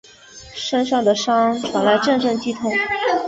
[0.55, 2.71] 身上的伤传来阵阵剧痛